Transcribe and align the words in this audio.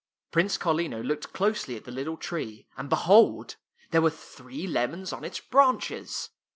Prince 0.31 0.57
Carlino 0.57 1.03
looked 1.03 1.31
closely 1.31 1.75
at 1.75 1.83
the 1.83 1.91
little 1.91 2.17
tree, 2.17 2.65
and 2.75 2.89
behold! 2.89 3.57
there 3.91 4.01
were 4.01 4.09
three 4.09 4.65
lemons 4.65 5.13
on 5.13 5.23
its 5.23 5.39
branches. 5.39 6.31